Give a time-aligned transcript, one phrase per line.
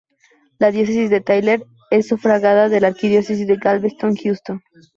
[0.59, 1.59] La Diócesis de Tyler
[1.97, 4.57] es sufragánea d la Arquidiócesis de Galveston-Houston.